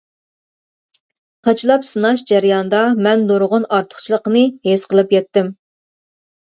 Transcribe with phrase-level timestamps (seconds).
[1.47, 5.57] قاچىلاپ سىناش جەرياندا مەن نۇرغۇن ئارتۇقچىلىقىنى ھېس قىلىپ يەتتىم.